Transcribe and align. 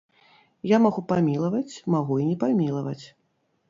Я 0.71 0.77
магу 0.85 1.03
памілаваць, 1.13 1.79
магу 1.97 2.21
і 2.25 2.29
не 2.35 2.43
памілаваць. 2.49 3.01